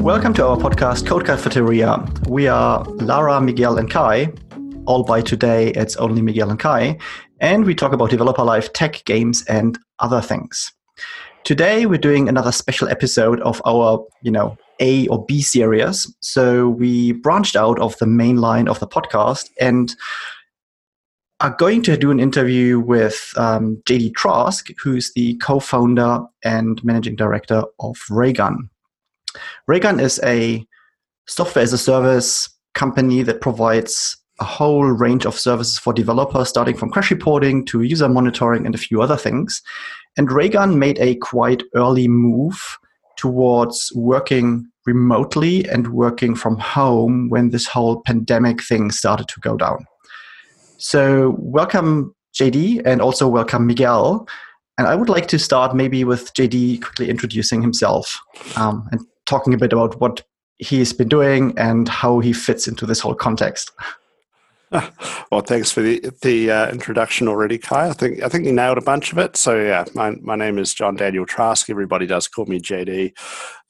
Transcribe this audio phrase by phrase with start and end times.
[0.00, 2.02] Welcome to our podcast, Code Cafeteria.
[2.26, 4.32] We are Lara, Miguel, and Kai.
[4.86, 6.96] All by today, it's only Miguel and Kai.
[7.40, 10.72] And we talk about developer life, tech, games, and other things.
[11.44, 16.10] Today, we're doing another special episode of our, you know, A or B series.
[16.20, 19.94] So we branched out of the main line of the podcast and
[21.40, 26.82] are going to do an interview with um, JD Trask, who's the co founder and
[26.82, 28.70] managing director of Raygun.
[29.66, 30.64] Raygun is a
[31.26, 36.76] software as a service company that provides a whole range of services for developers, starting
[36.76, 39.62] from crash reporting to user monitoring and a few other things.
[40.16, 42.78] And Raygun made a quite early move
[43.16, 49.56] towards working remotely and working from home when this whole pandemic thing started to go
[49.56, 49.84] down.
[50.78, 54.26] So, welcome, JD, and also welcome, Miguel.
[54.78, 58.18] And I would like to start maybe with JD quickly introducing himself
[58.56, 60.22] um, and talking a bit about what
[60.58, 63.70] he's been doing and how he fits into this whole context.
[65.32, 67.88] Well, thanks for the the uh, introduction already, Kai.
[67.88, 69.36] I think I think you nailed a bunch of it.
[69.36, 71.68] So yeah, my my name is John Daniel Trask.
[71.68, 73.12] Everybody does call me JD.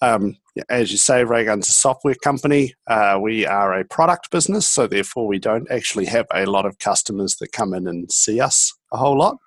[0.03, 0.37] Um,
[0.69, 2.75] as you say, Raygun's a software company.
[2.87, 6.79] Uh, we are a product business, so therefore we don't actually have a lot of
[6.79, 9.39] customers that come in and see us a whole lot.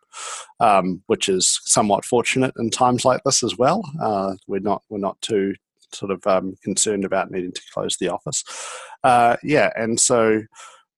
[0.59, 3.83] Um, which is somewhat fortunate in times like this as well.
[4.01, 5.53] Uh, we're not we're not too
[5.93, 8.43] sort of um, concerned about needing to close the office.
[9.03, 10.41] Uh, yeah, and so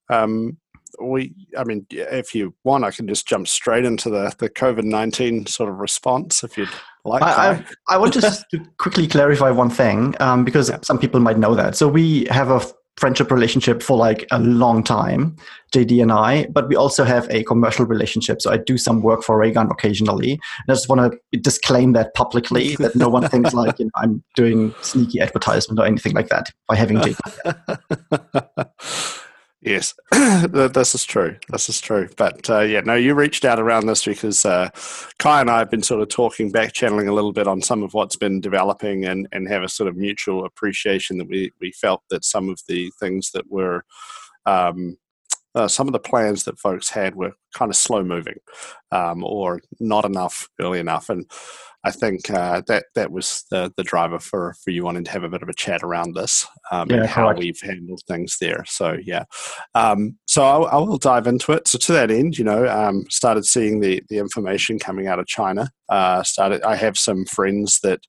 [0.09, 0.57] um,
[1.01, 4.83] we, I mean, if you want, I can just jump straight into the the COVID
[4.83, 6.69] nineteen sort of response, if you'd
[7.03, 7.21] like.
[7.21, 10.79] I, I, I want just to quickly clarify one thing um, because yeah.
[10.81, 11.75] some people might know that.
[11.75, 12.61] So we have a
[12.97, 15.35] friendship relationship for like a long time,
[15.73, 18.41] JD and I, but we also have a commercial relationship.
[18.41, 20.31] So I do some work for Raygun occasionally.
[20.31, 23.91] And I just want to disclaim that publicly that no one thinks like you know,
[23.95, 27.19] I'm doing sneaky advertisement or anything like that by having JD.
[29.65, 31.37] Yes, this is true.
[31.49, 32.07] This is true.
[32.17, 34.69] But uh, yeah, no, you reached out around this because uh,
[35.17, 37.81] Kai and I have been sort of talking, back channeling a little bit on some
[37.81, 41.71] of what's been developing and, and have a sort of mutual appreciation that we, we
[41.71, 43.83] felt that some of the things that were,
[44.45, 44.97] um,
[45.55, 48.37] uh, some of the plans that folks had were kind of slow moving
[48.91, 51.09] um, or not enough early enough.
[51.09, 51.25] And
[51.85, 55.23] I think uh, that that was the, the driver for, for you wanting to have
[55.23, 57.39] a bit of a chat around this um, yeah, and how correct.
[57.39, 58.65] we've handled things there.
[58.67, 59.25] So yeah,
[59.75, 61.67] um, so I, I, will dive into it.
[61.67, 65.27] So to that end, you know, um, started seeing the the information coming out of
[65.27, 65.69] China.
[65.87, 66.63] Uh, started.
[66.63, 67.99] I have some friends that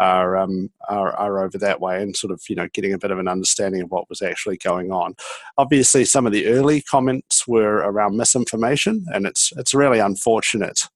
[0.00, 3.10] are, um, are, are over that way and sort of you know getting a bit
[3.10, 5.14] of an understanding of what was actually going on.
[5.58, 10.88] Obviously, some of the early comments were around misinformation, and it's it's really unfortunate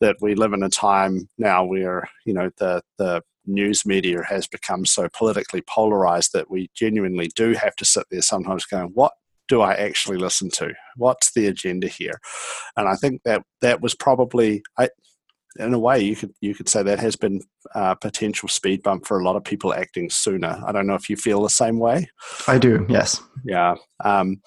[0.00, 4.46] that we live in a time now where you know the the news media has
[4.46, 9.12] become so politically polarized that we genuinely do have to sit there sometimes going, what
[9.48, 10.72] do I actually listen to?
[10.96, 12.20] What's the agenda here?
[12.76, 14.88] And I think that that was probably, I,
[15.58, 17.40] in a way, you could you could say that has been
[17.74, 20.62] a potential speed bump for a lot of people acting sooner.
[20.64, 22.08] I don't know if you feel the same way.
[22.46, 22.86] I do.
[22.88, 23.20] Yes.
[23.44, 23.74] Yeah.
[24.04, 24.40] Um,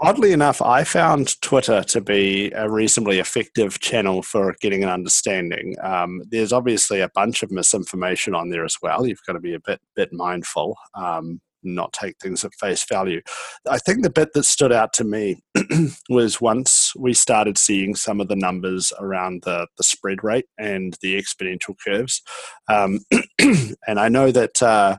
[0.00, 5.74] oddly enough, I found Twitter to be a reasonably effective channel for getting an understanding.
[5.82, 9.06] Um, there's obviously a bunch of misinformation on there as well.
[9.06, 10.76] You've got to be a bit bit mindful.
[10.94, 13.20] Um, not take things at face value.
[13.68, 15.42] I think the bit that stood out to me
[16.08, 20.96] was once we started seeing some of the numbers around the, the spread rate and
[21.02, 22.22] the exponential curves.
[22.68, 23.00] Um,
[23.86, 24.98] and I know that uh,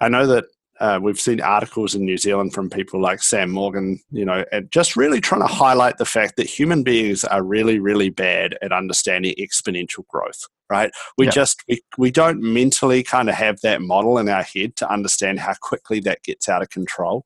[0.00, 0.44] I know that
[0.80, 4.70] uh, we've seen articles in New Zealand from people like Sam Morgan, you know, and
[4.72, 8.72] just really trying to highlight the fact that human beings are really, really bad at
[8.72, 10.90] understanding exponential growth, right?
[11.18, 14.90] We just, we, we don't mentally kind of have that model in our head to
[14.90, 17.24] understand how quickly that gets out of control.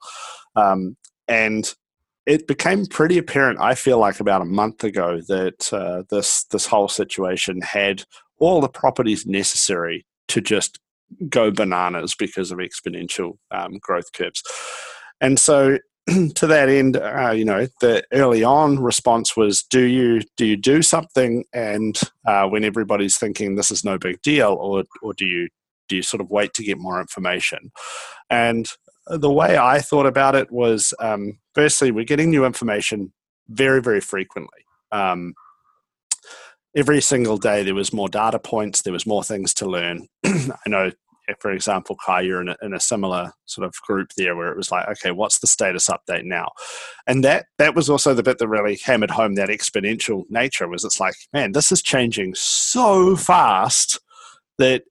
[0.56, 0.96] Um,
[1.28, 1.72] and
[2.26, 6.66] it became pretty apparent, I feel like about a month ago, that uh, this, this
[6.66, 8.04] whole situation had
[8.38, 10.80] all the properties necessary to just
[11.28, 14.42] go bananas because of exponential um, growth curves.
[15.20, 15.78] And so,
[16.34, 20.56] to that end, uh, you know, the early on response was, "Do you do you
[20.56, 25.24] do something?" And uh, when everybody's thinking this is no big deal, or or do
[25.24, 25.48] you
[25.88, 27.72] do you sort of wait to get more information?
[28.28, 28.68] And
[29.06, 33.12] the way I thought about it was, um, firstly, we're getting new information
[33.48, 34.66] very very frequently.
[34.92, 35.34] Um,
[36.76, 40.50] every single day there was more data points there was more things to learn i
[40.66, 40.90] know
[41.38, 44.56] for example, Kai, you're in a, in a similar sort of group there where it
[44.56, 46.48] was like, okay, what's the status update now?
[47.06, 50.84] And that that was also the bit that really hammered home that exponential nature was
[50.84, 54.00] it's like, man, this is changing so fast
[54.58, 54.82] that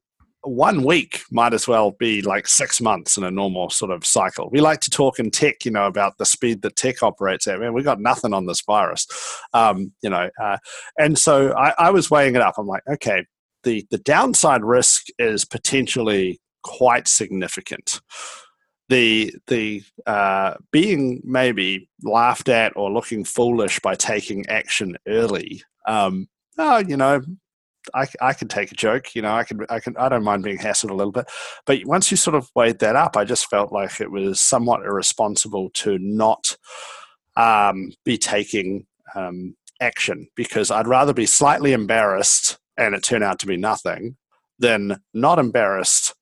[0.46, 4.48] one week might as well be like six months in a normal sort of cycle.
[4.50, 7.60] We like to talk in tech, you know, about the speed that tech operates at.
[7.60, 9.06] Man, we got nothing on this virus,
[9.52, 10.28] um, you know.
[10.40, 10.58] Uh,
[10.98, 12.54] and so I, I was weighing it up.
[12.58, 13.24] I'm like, okay,
[13.64, 18.00] the the downside risk is potentially quite significant.
[18.88, 25.62] The the uh, being maybe laughed at or looking foolish by taking action early.
[25.86, 26.28] Um,
[26.58, 27.22] oh, you know,
[27.92, 30.42] I, I can take a joke, you know, I can, I can, I don't mind
[30.42, 31.30] being hassled a little bit.
[31.66, 34.84] But once you sort of weighed that up, I just felt like it was somewhat
[34.84, 36.56] irresponsible to not
[37.36, 43.38] um, be taking um, action because I'd rather be slightly embarrassed and it turned out
[43.38, 44.16] to be nothing
[44.58, 46.14] then not embarrassed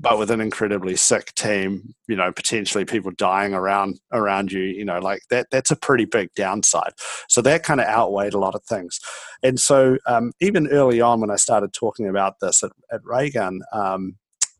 [0.00, 4.84] but with an incredibly sick team, you know, potentially people dying around around you, you
[4.84, 6.92] know, like that that's a pretty big downside.
[7.28, 8.98] So that kind of outweighed a lot of things.
[9.42, 13.60] And so um, even early on when I started talking about this at, at Raygun,
[13.72, 14.16] um,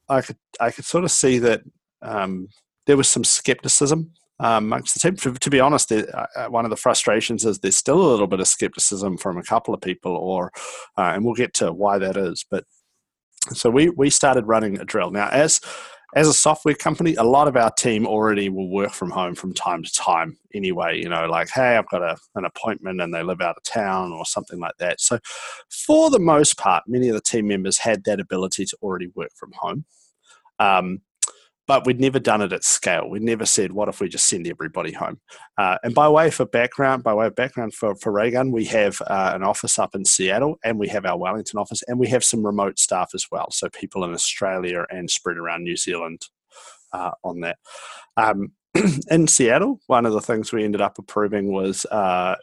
[0.08, 1.62] I could I could sort of see that
[2.00, 2.48] um,
[2.86, 5.16] there was some skepticism amongst the team.
[5.16, 6.04] To, to be honest, uh,
[6.36, 9.42] uh, one of the frustrations is there's still a little bit of skepticism from a
[9.42, 10.50] couple of people, or
[10.96, 12.44] uh, and we'll get to why that is.
[12.50, 12.64] But
[13.52, 15.10] so we we started running a drill.
[15.10, 15.60] Now, as
[16.14, 19.52] as a software company, a lot of our team already will work from home from
[19.52, 20.96] time to time anyway.
[20.96, 24.12] You know, like, hey, I've got a, an appointment and they live out of town
[24.12, 25.00] or something like that.
[25.00, 25.18] So,
[25.70, 29.30] for the most part, many of the team members had that ability to already work
[29.34, 29.84] from home.
[30.60, 31.00] Um,
[31.66, 33.08] but we'd never done it at scale.
[33.08, 35.20] We'd never said, "What if we just send everybody home?"
[35.56, 39.00] Uh, and by way for background, by way of background for for Raygun, we have
[39.02, 42.24] uh, an office up in Seattle, and we have our Wellington office, and we have
[42.24, 43.50] some remote staff as well.
[43.50, 46.22] So people in Australia and spread around New Zealand
[46.92, 47.58] uh, on that.
[48.16, 48.52] Um,
[49.10, 52.34] in Seattle, one of the things we ended up approving was uh,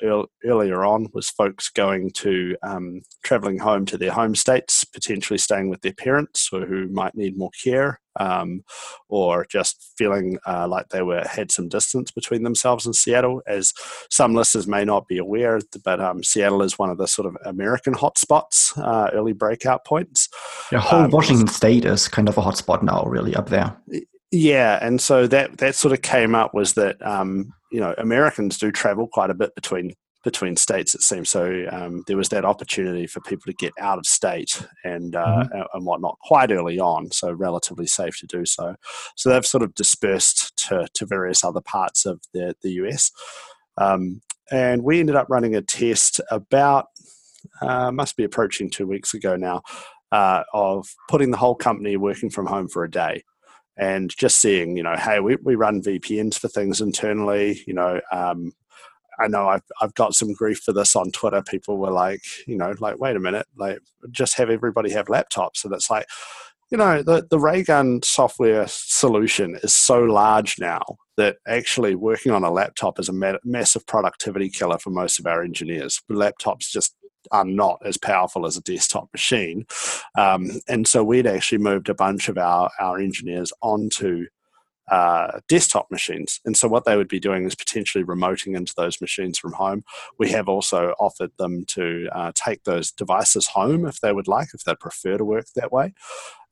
[0.46, 5.70] earlier on was folks going to um, traveling home to their home states, potentially staying
[5.70, 8.64] with their parents or who might need more care, um,
[9.10, 13.42] or just feeling uh, like they were had some distance between themselves and Seattle.
[13.46, 13.74] As
[14.10, 17.36] some listeners may not be aware, but um, Seattle is one of the sort of
[17.44, 20.30] American hotspots, uh, early breakout points.
[20.72, 23.76] Yeah, whole um, Washington State is kind of a hotspot now, really up there.
[24.32, 28.58] Yeah, and so that that sort of came up was that um, you know Americans
[28.58, 29.94] do travel quite a bit between
[30.24, 30.96] between states.
[30.96, 31.66] It seems so.
[31.70, 35.62] Um, there was that opportunity for people to get out of state and uh, mm-hmm.
[35.74, 38.76] and whatnot quite early on, so relatively safe to do so.
[39.18, 43.12] So they've sort of dispersed to to various other parts of the the US,
[43.78, 46.86] um, and we ended up running a test about
[47.62, 49.62] uh, must be approaching two weeks ago now.
[50.14, 53.24] Uh, of putting the whole company working from home for a day
[53.78, 57.64] and just seeing, you know, hey, we, we run VPNs for things internally.
[57.66, 58.54] You know, um,
[59.20, 61.42] I know I've I've got some grief for this on Twitter.
[61.44, 63.80] People were like, you know, like, wait a minute, like,
[64.10, 66.08] just have everybody have laptops, and it's like,
[66.72, 70.82] you know, the the Raygun software solution is so large now
[71.18, 75.44] that actually working on a laptop is a massive productivity killer for most of our
[75.44, 76.02] engineers.
[76.10, 76.96] Laptops just
[77.32, 79.66] are not as powerful as a desktop machine.
[80.18, 84.26] Um, and so we'd actually moved a bunch of our, our engineers onto
[84.92, 86.42] uh, desktop machines.
[86.44, 89.84] And so what they would be doing is potentially remoting into those machines from home.
[90.20, 94.50] We have also offered them to uh, take those devices home if they would like,
[94.54, 95.94] if they prefer to work that way.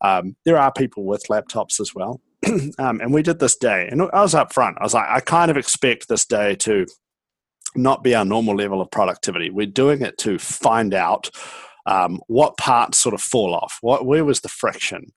[0.01, 2.21] Um, there are people with laptops as well.
[2.79, 4.77] um, and we did this day, and I was up front.
[4.79, 6.85] I was like, I kind of expect this day to
[7.75, 9.49] not be our normal level of productivity.
[9.49, 11.29] We're doing it to find out
[11.85, 13.77] um, what parts sort of fall off.
[13.81, 15.11] What where was the friction?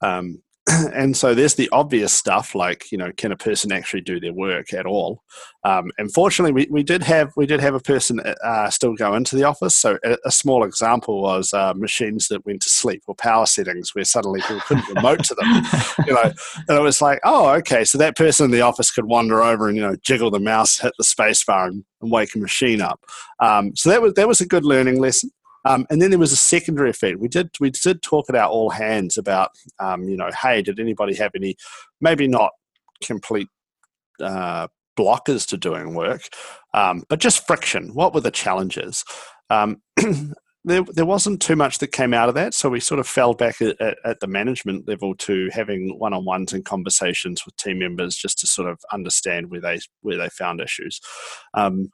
[0.00, 0.42] Um,
[0.94, 4.32] and so there's the obvious stuff like you know can a person actually do their
[4.32, 5.22] work at all?
[5.64, 9.34] Um, unfortunately we, we did have we did have a person uh, still go into
[9.34, 9.74] the office.
[9.74, 13.92] So a, a small example was uh, machines that went to sleep or power settings
[13.94, 15.62] where suddenly people couldn't remote to them.
[16.06, 16.32] You know
[16.68, 19.68] and it was like oh okay so that person in the office could wander over
[19.68, 22.80] and you know jiggle the mouse hit the space bar and, and wake a machine
[22.80, 23.00] up.
[23.40, 25.30] Um, so that was that was a good learning lesson
[25.64, 27.18] um, and then there was a secondary effect.
[27.18, 30.80] We did we did talk at our all hands about um, you know, hey, did
[30.80, 31.56] anybody have any
[32.00, 32.52] maybe not
[33.02, 33.48] complete
[34.20, 36.22] uh, blockers to doing work,
[36.74, 37.94] um, but just friction.
[37.94, 39.04] What were the challenges?
[39.50, 39.82] Um,
[40.64, 43.34] there, there wasn't too much that came out of that, so we sort of fell
[43.34, 48.38] back at, at, the management level to having one-on-ones and conversations with team members just
[48.40, 51.00] to sort of understand where they where they found issues.
[51.54, 51.90] Um,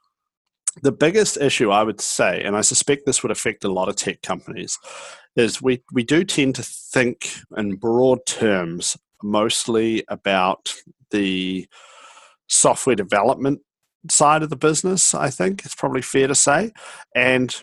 [0.81, 3.95] the biggest issue I would say, and I suspect this would affect a lot of
[3.95, 4.77] tech companies,
[5.35, 10.73] is we, we do tend to think in broad terms mostly about
[11.11, 11.67] the
[12.47, 13.61] software development
[14.09, 16.71] side of the business, I think it's probably fair to say.
[17.15, 17.55] And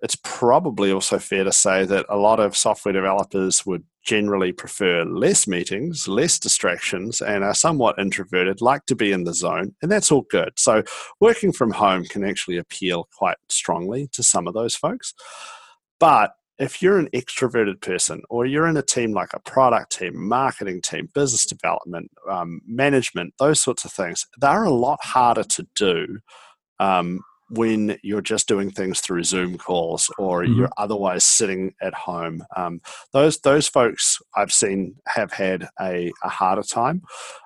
[0.00, 5.04] it's probably also fair to say that a lot of software developers would generally prefer
[5.04, 9.90] less meetings, less distractions, and are somewhat introverted, like to be in the zone, and
[9.90, 10.52] that's all good.
[10.56, 10.82] So,
[11.20, 15.14] working from home can actually appeal quite strongly to some of those folks.
[15.98, 20.28] But if you're an extroverted person or you're in a team like a product team,
[20.28, 25.66] marketing team, business development, um, management, those sorts of things, they're a lot harder to
[25.74, 26.18] do
[26.78, 30.58] um, when you're just doing things through Zoom calls or mm-hmm.
[30.58, 32.44] you're otherwise sitting at home.
[32.56, 32.80] Um,
[33.12, 37.02] those those folks I've seen have had a, a harder time,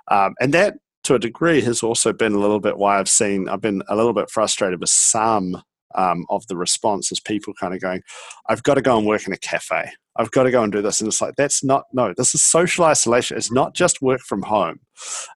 [0.08, 3.48] um, and that to a degree has also been a little bit why I've seen
[3.48, 5.62] I've been a little bit frustrated with some
[5.94, 8.02] um, of the response is people kind of going,
[8.48, 9.90] I've got to go and work in a cafe.
[10.16, 11.00] I've got to go and do this.
[11.00, 13.36] And it's like, that's not, no, this is social isolation.
[13.36, 14.78] It's not just work from home.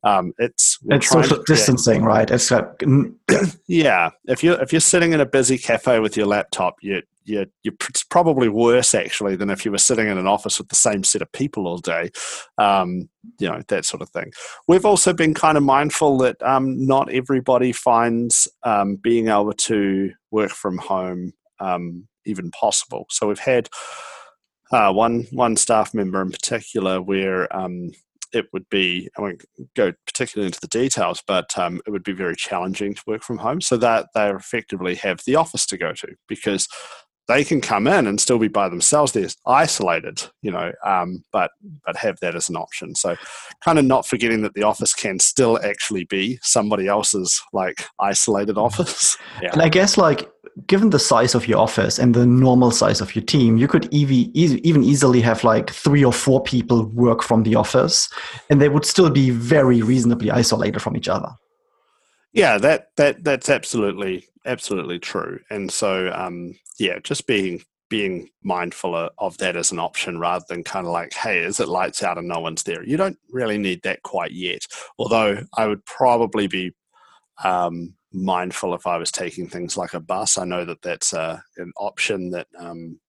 [0.04, 2.30] Um, it's it's social distancing, right?
[2.30, 2.84] It's like,
[3.66, 4.10] yeah.
[4.26, 7.74] If you're, if you're sitting in a busy cafe with your laptop, you, you, you're
[8.10, 11.22] probably worse actually than if you were sitting in an office with the same set
[11.22, 12.10] of people all day.
[12.56, 13.08] Um,
[13.38, 14.32] you know, that sort of thing.
[14.66, 20.12] We've also been kind of mindful that um, not everybody finds um, being able to
[20.30, 23.06] work from home um, even possible.
[23.10, 23.68] So we've had,
[24.70, 27.90] uh, one one staff member in particular where um,
[28.32, 29.44] it would be I won't
[29.74, 33.38] go particularly into the details, but um, it would be very challenging to work from
[33.38, 33.60] home.
[33.60, 36.68] So that they effectively have the office to go to because
[37.28, 39.12] they can come in and still be by themselves.
[39.12, 41.50] They're isolated, you know, um, but
[41.84, 42.94] but have that as an option.
[42.94, 43.16] So,
[43.62, 48.56] kind of not forgetting that the office can still actually be somebody else's like isolated
[48.58, 49.16] office.
[49.42, 49.52] Yeah.
[49.52, 50.28] And I guess like
[50.66, 53.92] given the size of your office and the normal size of your team, you could
[53.92, 58.08] even easily have like three or four people work from the office,
[58.50, 61.28] and they would still be very reasonably isolated from each other.
[62.32, 65.40] Yeah, that that that's absolutely absolutely true.
[65.50, 70.62] And so, um, yeah, just being being mindful of that as an option rather than
[70.62, 72.84] kind of like, hey, is it lights out and no one's there?
[72.84, 74.60] You don't really need that quite yet.
[74.98, 76.74] Although I would probably be
[77.42, 80.36] um, mindful if I was taking things like a bus.
[80.36, 83.00] I know that that's a, an option that um,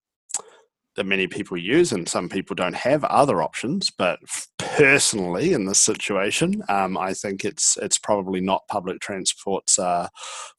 [0.96, 3.91] that many people use, and some people don't have other options.
[3.91, 4.19] But
[4.58, 10.08] personally, in this situation, um, I think it's it's probably not public transport's uh,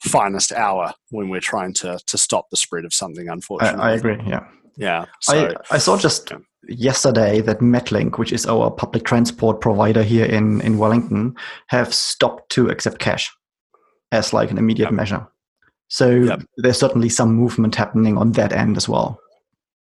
[0.04, 3.28] finest hour when we're trying to to stop the spread of something.
[3.28, 4.18] Unfortunately, I, I agree.
[4.26, 4.46] Yeah,
[4.76, 5.04] yeah.
[5.20, 6.30] So, I I saw just.
[6.30, 6.38] Yeah.
[6.68, 11.34] Yesterday, that Metlink, which is our public transport provider here in, in Wellington,
[11.68, 13.34] have stopped to accept cash
[14.12, 14.92] as like an immediate yep.
[14.92, 15.26] measure.
[15.88, 16.42] So yep.
[16.58, 19.18] there's certainly some movement happening on that end as well.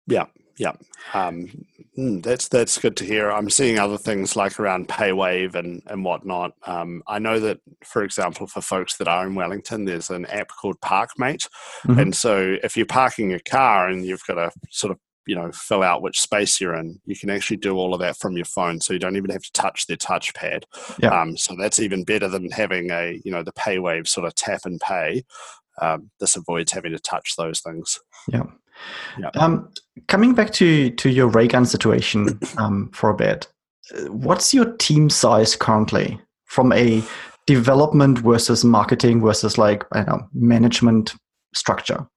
[0.08, 0.26] Yeah,
[0.58, 0.74] yeah.
[1.14, 1.66] Um,
[1.96, 3.32] hmm, that's that's good to hear.
[3.32, 6.54] I'm seeing other things like around PayWave and and whatnot.
[6.66, 10.50] Um, I know that, for example, for folks that are in Wellington, there's an app
[10.50, 11.48] called Parkmate,
[11.86, 12.00] mm-hmm.
[12.00, 15.52] and so if you're parking your car and you've got to sort of you know
[15.52, 18.46] fill out which space you're in you can actually do all of that from your
[18.46, 20.64] phone so you don't even have to touch their touchpad
[21.00, 21.10] yeah.
[21.10, 24.62] Um, so that's even better than having a you know the paywave sort of tap
[24.66, 25.24] and pay
[25.82, 28.44] um, this avoids having to touch those things yeah
[29.20, 29.30] yeah.
[29.36, 29.70] Um,
[30.08, 33.48] coming back to to your Raygun situation um, for a bit,
[34.08, 37.04] what's your team size currently from a
[37.48, 41.14] development versus marketing versus like I don't know management
[41.54, 42.08] structure?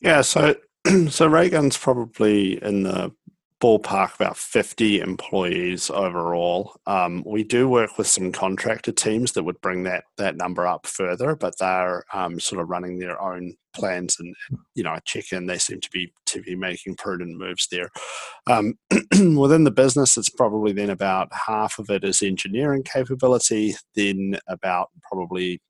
[0.00, 0.54] Yeah, so
[0.86, 3.12] so Raygun's probably in the
[3.64, 6.76] ballpark about 50 employees overall.
[6.86, 10.86] Um, we do work with some contractor teams that would bring that that number up
[10.86, 14.34] further, but they're um, sort of running their own plans and
[14.74, 15.46] you know check in.
[15.46, 17.88] They seem to be to be making prudent moves there.
[18.46, 18.74] Um,
[19.34, 24.90] within the business, it's probably then about half of it is engineering capability, then about
[25.10, 25.62] probably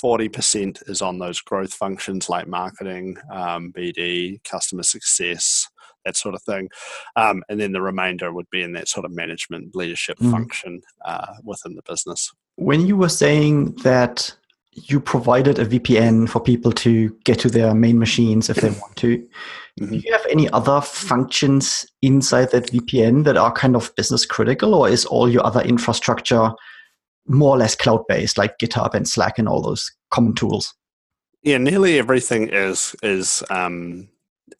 [0.00, 5.66] 40% is on those growth functions like marketing, um, BD, customer success,
[6.04, 6.68] that sort of thing.
[7.16, 10.30] Um, and then the remainder would be in that sort of management leadership mm.
[10.30, 12.32] function uh, within the business.
[12.56, 14.34] When you were saying that
[14.72, 18.96] you provided a VPN for people to get to their main machines if they want
[18.96, 19.16] to,
[19.80, 19.90] mm-hmm.
[19.90, 24.74] do you have any other functions inside that VPN that are kind of business critical,
[24.74, 26.52] or is all your other infrastructure
[27.26, 30.74] more or less cloud based, like GitHub and Slack and all those common tools?
[31.42, 34.08] Yeah, nearly everything is is um,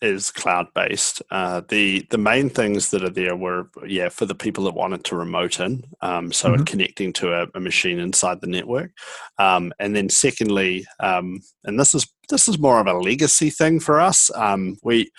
[0.03, 1.23] is cloud based.
[1.31, 5.05] Uh, the the main things that are there were yeah for the people that wanted
[5.05, 6.65] to remote in, um, so mm-hmm.
[6.65, 8.93] connecting to a, a, machine inside the network,
[9.39, 13.81] um, and then secondly, um, and this is this is more of a legacy thing
[13.81, 14.31] for us.
[14.35, 15.11] Um, we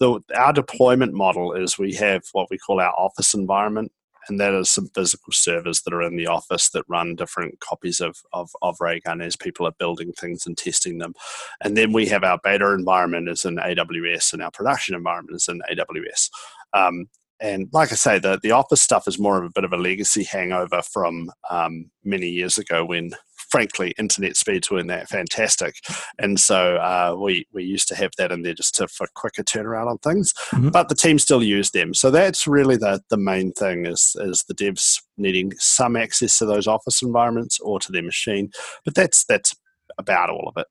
[0.00, 3.90] the our deployment model is we have what we call our office environment
[4.28, 8.00] and that is some physical servers that are in the office that run different copies
[8.00, 11.14] of, of, of Raygun as people are building things and testing them.
[11.62, 15.48] And then we have our beta environment is in AWS and our production environment is
[15.48, 16.30] in AWS.
[16.72, 17.08] Um,
[17.40, 19.76] and like I say, the the office stuff is more of a bit of a
[19.76, 23.12] legacy hangover from um, many years ago when
[23.48, 25.76] frankly, internet speeds weren't that fantastic,
[26.18, 29.42] and so uh, we we used to have that in there just to, for quicker
[29.42, 30.32] turnaround on things.
[30.50, 30.70] Mm-hmm.
[30.70, 34.44] But the team still use them, so that's really the the main thing is is
[34.48, 38.50] the devs needing some access to those office environments or to their machine.
[38.84, 39.54] But that's that's
[39.98, 40.66] about all of it.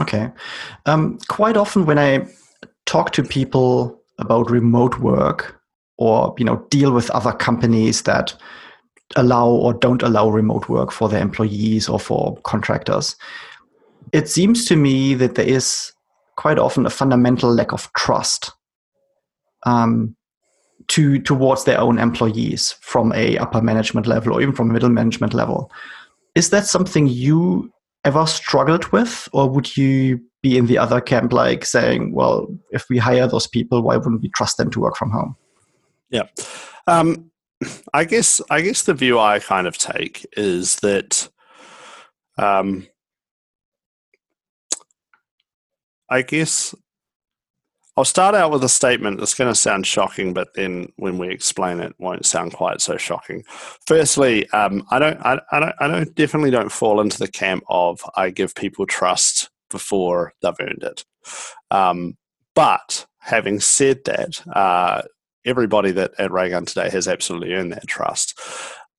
[0.00, 0.30] Okay,
[0.86, 2.26] um, quite often when I
[2.86, 5.60] talk to people about remote work
[5.98, 8.34] or you know deal with other companies that
[9.16, 13.16] allow or don't allow remote work for their employees or for contractors.
[14.12, 15.92] It seems to me that there is
[16.36, 18.52] quite often a fundamental lack of trust
[19.64, 20.14] um,
[20.88, 24.88] to towards their own employees from a upper management level or even from a middle
[24.88, 25.70] management level.
[26.34, 27.72] Is that something you
[28.04, 32.88] ever struggled with, or would you be in the other camp, like saying, "Well, if
[32.88, 35.36] we hire those people, why wouldn't we trust them to work from home?"
[36.10, 36.28] Yeah.
[36.86, 37.27] Um,
[37.92, 41.28] I guess I guess the view I kind of take is that
[42.36, 42.86] um,
[46.08, 46.74] I guess
[47.98, 51.30] I'll start out with a statement that's going to sound shocking, but then when we
[51.30, 53.42] explain it, won't sound quite so shocking.
[53.86, 57.64] Firstly, um, I don't, I, I, don't, I don't, definitely don't fall into the camp
[57.68, 61.04] of I give people trust before they've earned it.
[61.72, 62.16] Um,
[62.54, 65.02] but having said that, uh,
[65.44, 68.38] everybody that at Raygun today has absolutely earned that trust.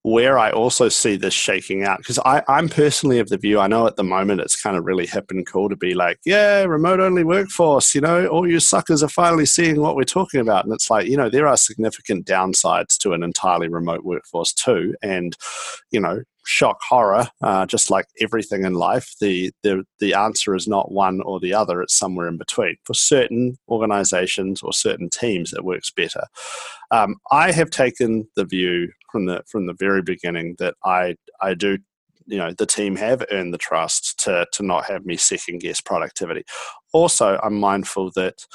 [0.03, 3.85] Where I also see this shaking out, because I'm personally of the view, I know
[3.85, 7.01] at the moment it's kind of really hip and cool to be like, yeah, remote
[7.01, 10.63] only workforce, you know, all you suckers are finally seeing what we're talking about.
[10.63, 14.95] And it's like, you know, there are significant downsides to an entirely remote workforce too.
[15.01, 15.35] And,
[15.91, 20.67] you know, shock horror, uh, just like everything in life, the, the, the answer is
[20.67, 22.75] not one or the other, it's somewhere in between.
[22.85, 26.25] For certain organizations or certain teams, it works better.
[26.91, 31.53] Um, I have taken the view from the, from the very beginning that I, I
[31.53, 31.77] do
[32.29, 35.81] you know the team have earned the trust to to not have me second guess
[35.81, 36.43] productivity.
[36.93, 38.45] Also, I'm mindful that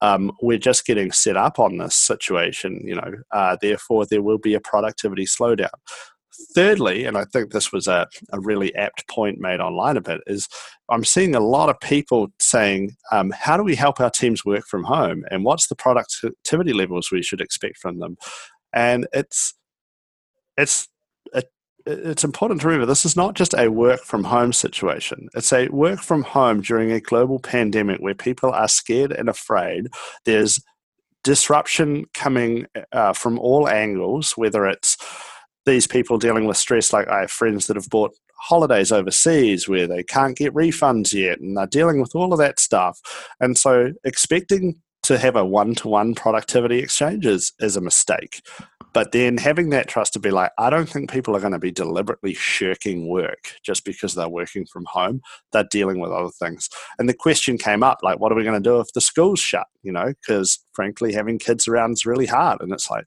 [0.00, 2.80] um, we're just getting set up on this situation.
[2.84, 5.68] You know, uh, therefore there will be a productivity slowdown
[6.54, 10.20] thirdly, and I think this was a, a really apt point made online a bit,
[10.26, 10.48] is
[10.88, 14.66] I'm seeing a lot of people saying, um, how do we help our teams work
[14.66, 15.24] from home?
[15.30, 18.16] And what's the productivity levels we should expect from them?
[18.72, 19.54] And it's,
[20.56, 20.88] it's,
[21.86, 25.28] it's important to remember this is not just a work from home situation.
[25.34, 29.88] It's a work from home during a global pandemic where people are scared and afraid.
[30.26, 30.60] There's
[31.24, 34.98] disruption coming uh, from all angles, whether it's
[35.66, 39.86] these people dealing with stress, like I have friends that have bought holidays overseas where
[39.86, 43.00] they can't get refunds yet and they're dealing with all of that stuff.
[43.40, 48.42] And so expecting to have a one to one productivity exchange is, is a mistake.
[48.92, 51.58] But then having that trust to be like, I don't think people are going to
[51.58, 55.20] be deliberately shirking work just because they're working from home.
[55.52, 56.68] They're dealing with other things.
[56.98, 59.40] And the question came up like, what are we going to do if the school's
[59.40, 59.66] shut?
[59.82, 62.60] You know, because frankly, having kids around is really hard.
[62.60, 63.04] And it's like,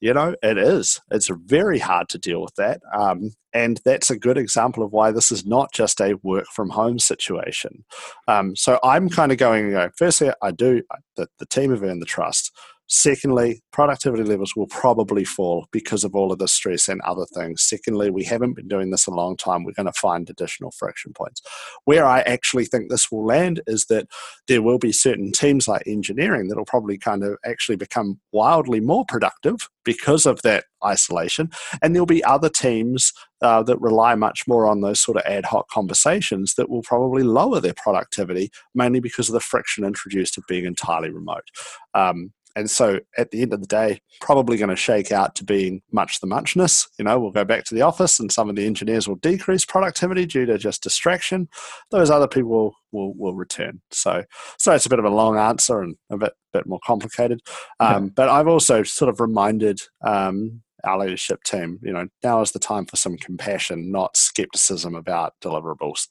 [0.00, 1.00] you know, it is.
[1.10, 2.80] It's very hard to deal with that.
[2.94, 6.70] Um, and that's a good example of why this is not just a work from
[6.70, 7.84] home situation.
[8.28, 10.82] Um, so I'm kind of going, you know, firstly, I do,
[11.16, 12.52] the, the team have earned the trust.
[12.88, 17.62] Secondly, productivity levels will probably fall because of all of the stress and other things.
[17.62, 19.64] Secondly, we haven't been doing this a long time.
[19.64, 21.42] We're going to find additional friction points.
[21.84, 24.06] Where I actually think this will land is that
[24.46, 28.80] there will be certain teams like engineering that will probably kind of actually become wildly
[28.80, 31.50] more productive because of that isolation.
[31.82, 35.46] And there'll be other teams uh, that rely much more on those sort of ad
[35.46, 40.44] hoc conversations that will probably lower their productivity, mainly because of the friction introduced of
[40.46, 41.48] being entirely remote.
[41.92, 45.44] Um, and so at the end of the day, probably going to shake out to
[45.44, 46.88] being much the muchness.
[46.98, 49.66] You know, we'll go back to the office and some of the engineers will decrease
[49.66, 51.48] productivity due to just distraction.
[51.90, 53.82] Those other people will, will, will return.
[53.90, 54.24] So,
[54.58, 57.42] so it's a bit of a long answer and a bit, bit more complicated.
[57.78, 62.52] Um, But I've also sort of reminded um, our leadership team, you know, now is
[62.52, 66.08] the time for some compassion, not skepticism about deliverables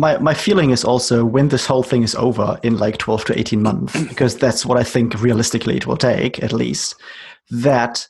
[0.00, 3.38] my my feeling is also when this whole thing is over in like 12 to
[3.38, 4.08] 18 months mm.
[4.08, 6.94] because that's what i think realistically it will take at least
[7.50, 8.06] that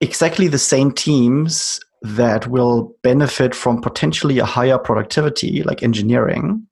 [0.00, 6.68] exactly the same teams that will benefit from potentially a higher productivity like engineering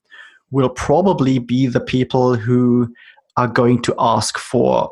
[0.51, 2.93] will probably be the people who
[3.37, 4.91] are going to ask for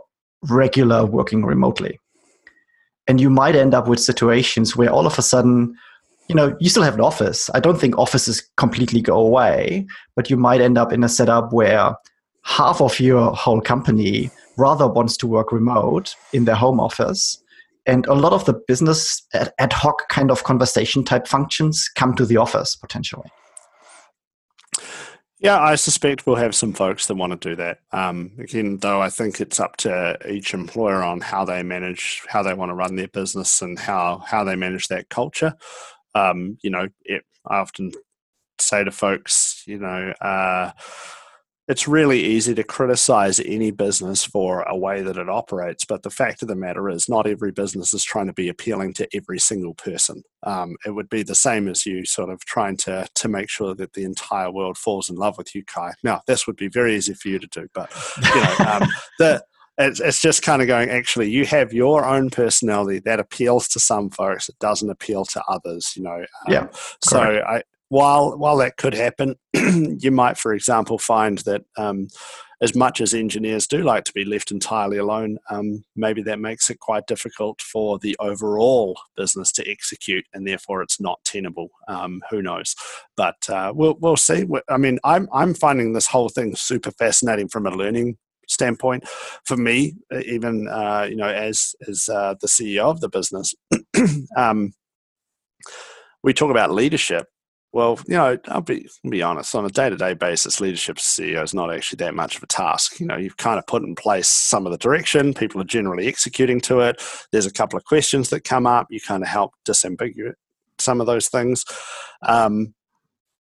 [0.51, 1.99] regular working remotely.
[3.07, 5.75] And you might end up with situations where all of a sudden
[6.29, 7.51] you know, you still have an office.
[7.55, 11.53] I don't think offices completely go away, but you might end up in a setup
[11.53, 11.95] where
[12.43, 17.43] half of your whole company rather wants to work remote in their home office.
[17.87, 22.25] And a lot of the business ad hoc kind of conversation type functions come to
[22.25, 23.31] the office potentially.
[25.41, 27.81] Yeah, I suspect we'll have some folks that want to do that.
[27.93, 32.43] Um, again, though, I think it's up to each employer on how they manage, how
[32.43, 35.53] they want to run their business, and how how they manage that culture.
[36.15, 37.93] Um, you know, it, I often
[38.59, 40.73] say to folks, you know, uh,
[41.67, 46.11] it's really easy to criticize any business for a way that it operates, but the
[46.11, 49.39] fact of the matter is, not every business is trying to be appealing to every
[49.39, 50.23] single person.
[50.43, 53.75] Um, it would be the same as you sort of trying to to make sure
[53.77, 55.93] that the entire world falls in love with you, Kai.
[56.03, 57.91] Now, this would be very easy for you to do, but
[58.35, 59.43] you know, um, the
[59.79, 63.81] it's, it's just kind of going actually you have your own personality that appeals to
[63.81, 66.67] some folks it doesn't appeal to others you know um, yeah
[67.03, 67.63] so i
[67.95, 72.09] while while that could happen, you might, for example, find that um,
[72.61, 76.71] as much as engineers do like to be left entirely alone, um, maybe that makes
[76.71, 81.69] it quite difficult for the overall business to execute, and therefore it's not tenable.
[81.87, 82.75] Um, who knows?
[83.17, 84.45] But uh, we'll we'll see.
[84.69, 88.17] I mean, I'm I'm finding this whole thing super fascinating from a learning
[88.49, 89.09] standpoint.
[89.45, 89.95] For me,
[90.27, 93.55] even uh, you know, as as uh, the CEO of the business.
[94.37, 94.73] um,
[96.23, 97.27] we talk about leadership
[97.75, 99.53] well, you know, I'll be I'll be honest.
[99.57, 103.01] On a day-to-day basis, leadership CEO is not actually that much of a task.
[103.01, 105.35] You know, you've kind of put in place some of the direction.
[105.35, 107.03] People are generally executing to it.
[107.33, 108.87] There's a couple of questions that come up.
[108.91, 110.35] You kind of help disambiguate
[110.79, 111.65] some of those things.
[112.23, 112.75] Um,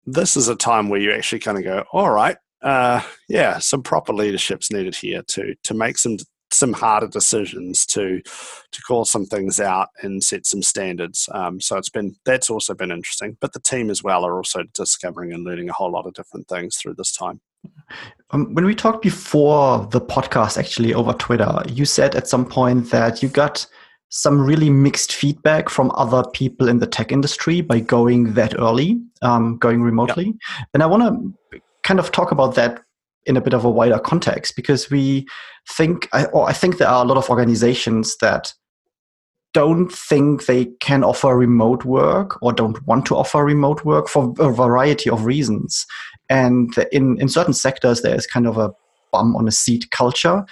[0.08, 3.84] this is a time where you actually kind of go, all right, uh, yeah, some
[3.84, 6.18] proper leadership's needed here to to make some
[6.52, 8.22] some harder decisions to
[8.72, 11.30] to call some things out and set some standards.
[11.32, 13.38] Um, so it's been that's also been interesting.
[13.40, 16.48] But the team as well are also discovering and learning a whole lot of different
[16.48, 17.40] things through this time.
[18.32, 22.90] Um, when we talked before the podcast, actually over Twitter, you said at some point
[22.90, 23.66] that you got
[24.10, 29.02] some really mixed feedback from other people in the tech industry by going that early,
[29.22, 30.26] um, going remotely.
[30.26, 30.36] Yep.
[30.74, 31.04] And I want
[31.52, 32.82] to kind of talk about that
[33.26, 35.26] in a bit of a wider context because we
[35.70, 38.54] think, or I think there are a lot of organizations that
[39.54, 44.34] don't think they can offer remote work or don't want to offer remote work for
[44.38, 45.86] a variety of reasons.
[46.30, 48.72] And in, in certain sectors, there is kind of a
[49.14, 50.46] bum on a seat culture.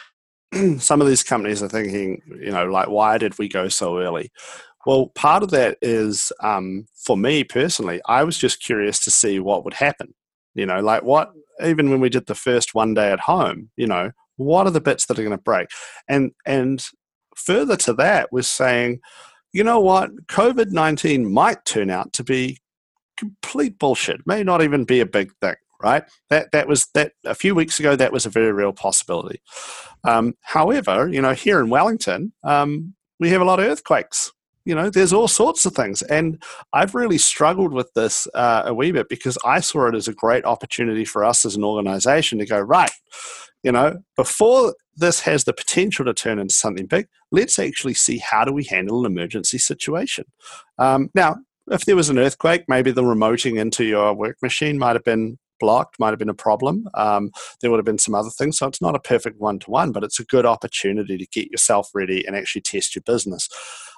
[0.78, 4.32] Some of these companies are thinking, you know, like, why did we go so early?
[4.86, 9.40] Well, part of that is um, for me personally, I was just curious to see
[9.40, 10.14] what would happen.
[10.56, 11.32] You know, like what,
[11.64, 14.82] even when we did the first one day at home, you know, what are the
[14.82, 15.70] bits that are going to break?
[16.08, 16.84] And, and
[17.36, 19.00] further to that was saying,
[19.52, 22.60] you know what, COVID 19 might turn out to be
[23.18, 26.04] complete bullshit, may not even be a big thing right?
[26.30, 27.96] That that was that a few weeks ago.
[27.96, 29.42] That was a very real possibility.
[30.04, 34.32] Um, however, you know, here in Wellington, um, we have a lot of earthquakes,
[34.66, 36.02] you know, there's all sorts of things.
[36.04, 40.08] And I've really struggled with this uh, a wee bit because I saw it as
[40.08, 42.92] a great opportunity for us as an organization to go, right,
[43.64, 48.20] you know, before this has the potential to turn into something big, let's actually see
[48.20, 50.26] how do we handle an emergency situation.
[50.78, 51.38] Um, now,
[51.72, 55.40] if there was an earthquake, maybe the remoting into your work machine might have been
[55.60, 56.88] blocked, might have been a problem.
[56.94, 58.58] Um, there would have been some other things.
[58.58, 61.52] So it's not a perfect one to one, but it's a good opportunity to get
[61.52, 63.48] yourself ready and actually test your business.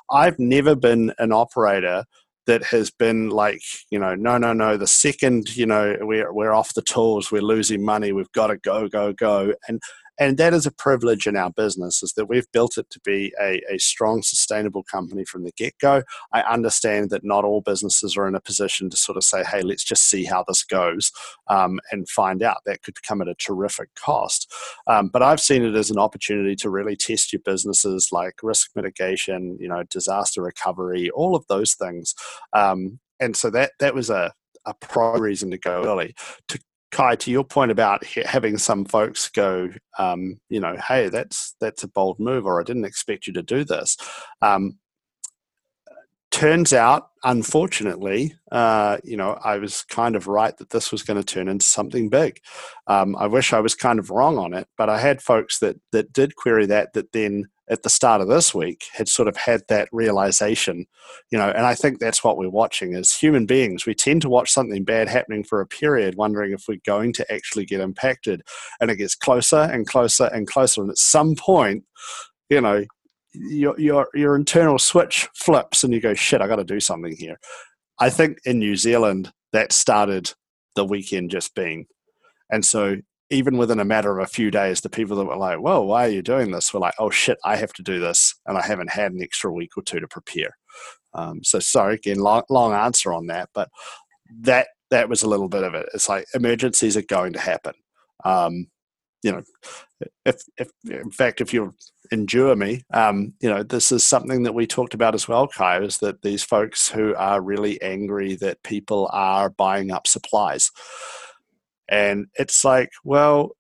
[0.09, 2.05] I've never been an operator
[2.47, 4.77] that has been like, you know, no, no, no.
[4.77, 8.57] The second, you know, we're we're off the tools, we're losing money, we've got to
[8.57, 9.53] go, go, go.
[9.67, 9.81] And
[10.19, 13.33] and that is a privilege in our business is that we've built it to be
[13.41, 16.03] a, a strong sustainable company from the get-go.
[16.31, 19.61] I understand that not all businesses are in a position to sort of say hey
[19.61, 21.11] let's just see how this goes
[21.47, 22.57] um, and find out.
[22.65, 24.51] That could come at a terrific cost.
[24.87, 28.71] Um, but i've seen it as an opportunity to really test your businesses like risk
[28.75, 32.15] mitigation you know disaster recovery all of those things.
[32.53, 34.33] Um, and so that that was a
[34.65, 36.15] a pro reason to go early.
[36.49, 36.59] To
[36.95, 41.83] Kai, to your point about having some folks go, um, you know, hey, that's that's
[41.83, 43.97] a bold move, or I didn't expect you to do this.
[44.41, 44.77] Um,
[46.31, 51.21] turns out, unfortunately, uh, you know, I was kind of right that this was going
[51.21, 52.39] to turn into something big.
[52.87, 55.75] Um, I wish I was kind of wrong on it, but I had folks that
[55.91, 59.35] that did query that that then at the start of this week had sort of
[59.35, 60.85] had that realization,
[61.31, 63.85] you know, and I think that's what we're watching as human beings.
[63.85, 67.33] We tend to watch something bad happening for a period, wondering if we're going to
[67.33, 68.43] actually get impacted.
[68.79, 70.81] And it gets closer and closer and closer.
[70.81, 71.83] And at some point,
[72.49, 72.85] you know,
[73.33, 77.39] your your your internal switch flips and you go, shit, I gotta do something here.
[77.99, 80.33] I think in New Zealand that started
[80.75, 81.87] the weekend just being.
[82.51, 82.97] And so
[83.29, 86.05] even within a matter of a few days, the people that were like, "Whoa, why
[86.05, 88.65] are you doing this?" were like, "Oh shit, I have to do this, and I
[88.65, 90.57] haven't had an extra week or two to prepare."
[91.13, 93.69] Um, so sorry again, long, long answer on that, but
[94.41, 95.87] that that was a little bit of it.
[95.93, 97.73] It's like emergencies are going to happen.
[98.23, 98.67] Um,
[99.23, 99.41] you know,
[100.25, 101.73] if, if in fact, if you
[102.11, 105.81] endure me, um, you know, this is something that we talked about as well, Kai,
[105.81, 110.69] is that these folks who are really angry that people are buying up supplies.
[111.89, 113.51] And it's like, well,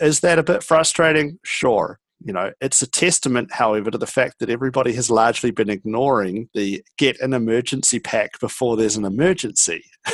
[0.00, 1.38] is that a bit frustrating?
[1.44, 5.70] Sure you know, it's a testament, however, to the fact that everybody has largely been
[5.70, 9.84] ignoring the get an emergency pack before there's an emergency.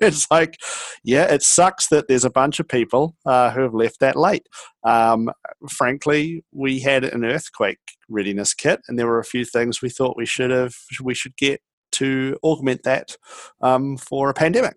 [0.00, 0.58] it's like,
[1.04, 4.46] yeah, it sucks that there's a bunch of people uh, who have left that late.
[4.82, 5.30] Um,
[5.70, 10.16] frankly, we had an earthquake readiness kit, and there were a few things we thought
[10.16, 11.60] we should have, we should get
[11.92, 13.16] to augment that
[13.60, 14.74] um, for a pandemic.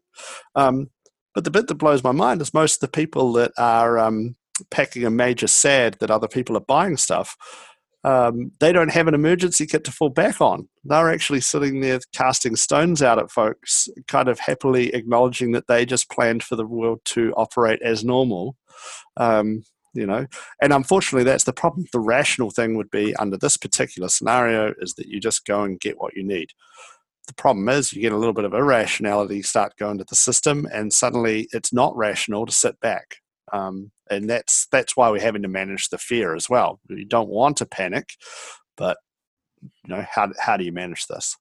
[0.53, 0.91] Um,
[1.37, 4.35] but the bit that blows my mind is most of the people that are um,
[4.71, 7.37] packing a major sad that other people are buying stuff,
[8.03, 10.67] um, they don't have an emergency kit to fall back on.
[10.83, 15.85] They're actually sitting there casting stones out at folks, kind of happily acknowledging that they
[15.85, 18.55] just planned for the world to operate as normal.
[19.15, 19.61] Um,
[19.93, 20.25] you know,
[20.59, 21.85] and unfortunately, that's the problem.
[21.93, 25.79] The rational thing would be under this particular scenario is that you just go and
[25.79, 26.49] get what you need.
[27.27, 30.67] The problem is you get a little bit of irrationality start going to the system,
[30.71, 33.17] and suddenly it's not rational to sit back.
[33.53, 36.79] Um, and that's that's why we're having to manage the fear as well.
[36.89, 38.13] You don't want to panic,
[38.77, 38.97] but
[39.61, 41.35] you know how how do you manage this?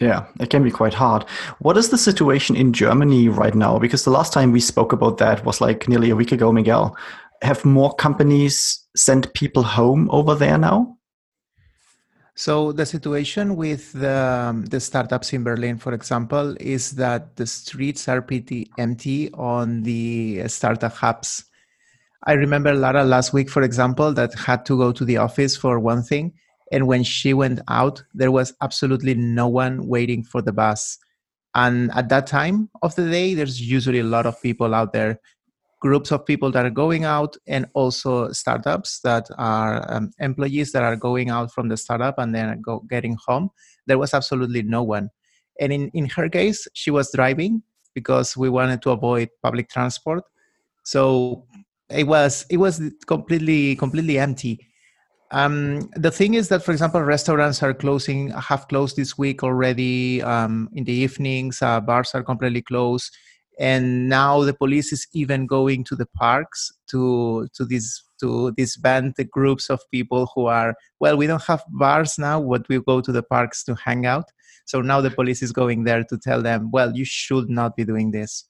[0.00, 1.22] Yeah, it can be quite hard.
[1.60, 3.78] What is the situation in Germany right now?
[3.78, 6.96] Because the last time we spoke about that was like nearly a week ago, Miguel.
[7.42, 10.96] Have more companies sent people home over there now?
[12.36, 17.46] So the situation with the, um, the startups in Berlin, for example, is that the
[17.46, 21.44] streets are pretty empty on the startup hubs.
[22.24, 25.78] I remember Lara last week, for example, that had to go to the office for
[25.78, 26.32] one thing.
[26.72, 30.98] And when she went out, there was absolutely no one waiting for the bus.
[31.54, 35.20] And at that time of the day, there's usually a lot of people out there
[35.84, 40.82] groups of people that are going out and also startups that are um, employees that
[40.82, 43.50] are going out from the startup and then go getting home.
[43.86, 45.10] There was absolutely no one.
[45.60, 47.62] And in, in her case she was driving
[47.94, 50.24] because we wanted to avoid public transport.
[50.84, 51.44] So
[51.90, 54.66] it was it was completely completely empty.
[55.32, 60.22] Um, the thing is that for example restaurants are closing have closed this week already.
[60.22, 63.14] Um, in the evenings uh, bars are completely closed
[63.58, 69.14] and now the police is even going to the parks to to these to disband
[69.16, 73.00] the groups of people who are well we don't have bars now but we go
[73.00, 74.24] to the parks to hang out.
[74.66, 77.84] So now the police is going there to tell them well you should not be
[77.84, 78.44] doing this.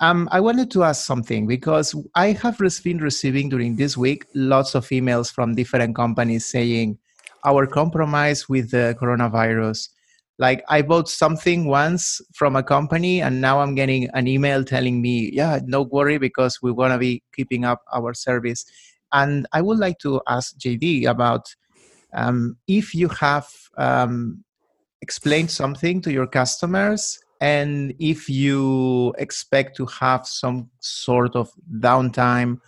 [0.00, 4.74] Um, i wanted to ask something because i have been receiving during this week lots
[4.74, 6.98] of emails from different companies saying
[7.44, 9.88] our compromise with the coronavirus
[10.38, 15.00] like i bought something once from a company and now i'm getting an email telling
[15.00, 18.64] me yeah no worry because we want to be keeping up our service.
[19.12, 21.54] And i would like to ask jd about
[22.12, 24.44] um, if you have um,
[25.02, 32.58] explained something to your customers and if you expect to have some sort of downtime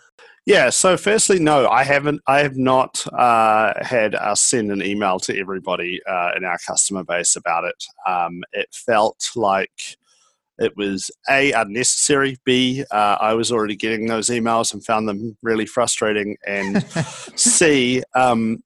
[0.46, 0.70] yeah.
[0.70, 2.22] So, firstly, no, I haven't.
[2.26, 7.04] I have not uh, had us send an email to everybody uh, in our customer
[7.04, 7.84] base about it.
[8.06, 9.96] Um, it felt like
[10.58, 12.38] it was a unnecessary.
[12.44, 16.36] B, uh, I was already getting those emails and found them really frustrating.
[16.46, 16.82] And
[17.36, 18.62] C, um,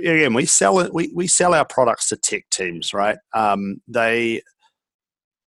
[0.00, 0.94] again, we sell it.
[0.94, 3.18] We, we sell our products to tech teams, right?
[3.34, 4.42] Um, they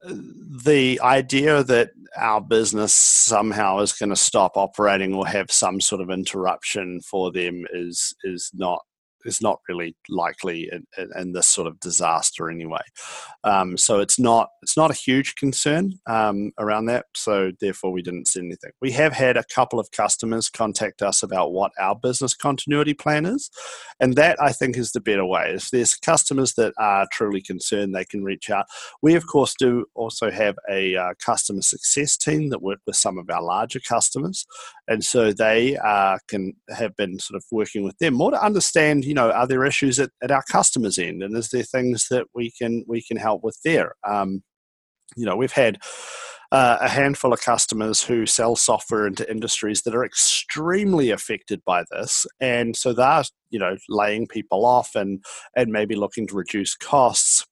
[0.03, 6.01] the idea that our business somehow is going to stop operating or have some sort
[6.01, 8.81] of interruption for them is is not
[9.25, 12.81] is not really likely in, in, this sort of disaster anyway.
[13.43, 17.05] Um, so it's not it's not a huge concern um, around that.
[17.15, 18.71] So therefore, we didn't see anything.
[18.81, 23.25] We have had a couple of customers contact us about what our business continuity plan
[23.25, 23.49] is,
[23.99, 25.53] and that I think is the better way.
[25.53, 28.65] If there's customers that are truly concerned, they can reach out.
[29.01, 33.17] We of course do also have a uh, customer success team that work with some
[33.17, 34.45] of our larger customers,
[34.89, 39.05] and so they uh, can have been sort of working with them more to understand
[39.05, 42.25] you know, are there issues at, at our customers' end, and is there things that
[42.33, 43.93] we can we can help with there?
[44.05, 44.43] Um,
[45.15, 45.77] you know, we've had
[46.51, 51.83] uh, a handful of customers who sell software into industries that are extremely affected by
[51.91, 55.23] this, and so they're you know laying people off and
[55.55, 57.45] and maybe looking to reduce costs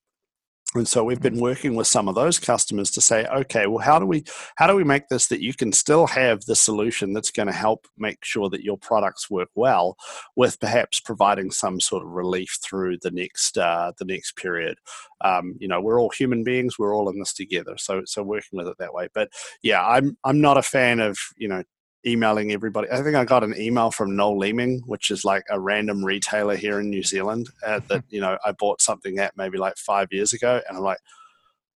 [0.76, 3.98] and so we've been working with some of those customers to say okay well how
[3.98, 4.24] do we
[4.58, 7.54] how do we make this that you can still have the solution that's going to
[7.54, 9.96] help make sure that your products work well
[10.36, 14.78] with perhaps providing some sort of relief through the next uh, the next period?
[15.22, 18.58] Um, you know we're all human beings we're all in this together so so working
[18.58, 19.08] with it that way.
[19.14, 19.30] But
[19.64, 21.64] yeah i'm i'm not a fan of you know
[22.08, 22.90] emailing everybody.
[22.90, 26.56] I think I got an email from Noel Leeming, which is like a random retailer
[26.56, 30.08] here in New Zealand uh, that you know I bought something at maybe like five
[30.12, 31.00] years ago, and I'm like,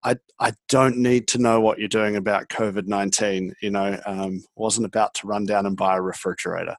[0.04, 3.54] I I don't need to know what you're doing about COVID nineteen.
[3.62, 6.76] You know, um, wasn't about to run down and buy a refrigerator.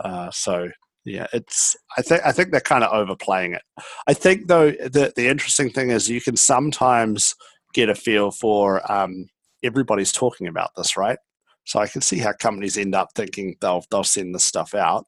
[0.00, 0.70] Uh, so
[1.04, 3.62] yeah, it's I think I think they're kind of overplaying it.
[4.06, 7.34] I think though the the interesting thing is you can sometimes
[7.74, 9.26] get a feel for um,
[9.62, 11.18] everybody's talking about this, right?
[11.64, 15.06] So I can see how companies end up thinking they'll they'll send this stuff out.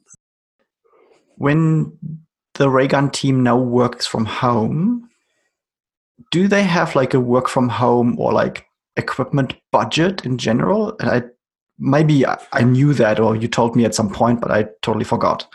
[1.36, 1.98] When
[2.54, 5.08] the Raygun team now works from home,
[6.30, 8.66] do they have like a work from home or like
[8.96, 10.96] equipment budget in general?
[10.98, 11.22] And I
[11.78, 15.46] maybe I knew that or you told me at some point, but I totally forgot.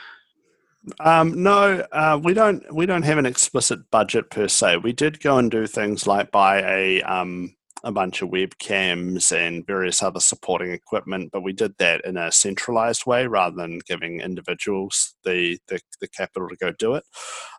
[1.00, 2.74] Um, no, uh, we don't.
[2.74, 4.78] We don't have an explicit budget per se.
[4.78, 9.66] We did go and do things like buy a um, a bunch of webcams and
[9.66, 14.22] various other supporting equipment, but we did that in a centralized way rather than giving
[14.22, 17.04] individuals the the, the capital to go do it.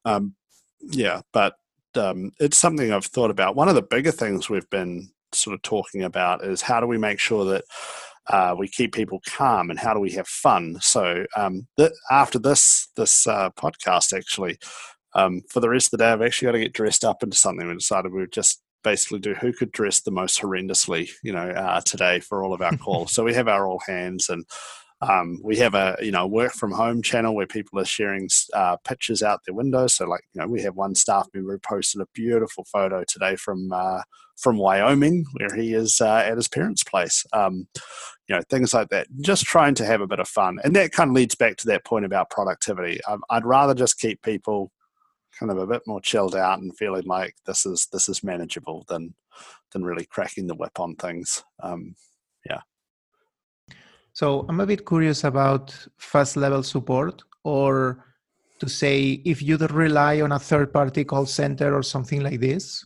[0.05, 0.35] Um,
[0.81, 1.55] yeah, but
[1.95, 3.57] um, it's something I've thought about.
[3.57, 6.99] One of the bigger things we've been sort of talking about is how do we
[6.99, 7.65] make sure that
[8.29, 10.77] uh, we keep people calm and how do we have fun.
[10.81, 14.59] So um, th- after this this uh, podcast, actually,
[15.15, 17.37] um, for the rest of the day, I've actually got to get dressed up into
[17.37, 17.67] something.
[17.67, 21.49] We decided we would just basically do who could dress the most horrendously, you know,
[21.51, 23.13] uh, today for all of our calls.
[23.13, 24.45] so we have our all hands and
[25.03, 28.77] um, we have a you know work from home channel where people are sharing uh,
[28.85, 29.97] pictures out their windows.
[29.97, 33.35] So like you know we have one staff member who posted a beautiful photo today
[33.37, 34.03] from uh,
[34.37, 37.27] from Wyoming where he is uh, at his parents' place.
[37.33, 37.67] Um,
[38.29, 39.09] you know things like that.
[39.21, 41.67] Just trying to have a bit of fun, and that kind of leads back to
[41.67, 43.03] that point about productivity.
[43.05, 44.71] Um, I'd rather just keep people
[45.39, 48.85] kind of a bit more chilled out and feeling like this is this is manageable
[48.89, 49.15] than
[49.73, 51.43] than really cracking the whip on things.
[51.63, 51.95] Um,
[52.49, 52.61] yeah.
[54.13, 58.05] So I'm a bit curious about first level support, or
[58.61, 62.41] to say if you don't rely on a third party call center or something like
[62.41, 62.85] this.